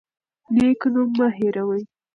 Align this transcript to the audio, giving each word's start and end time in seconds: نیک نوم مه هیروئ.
نیک 0.55 0.81
نوم 0.93 1.09
مه 1.17 1.27
هیروئ. 1.37 1.83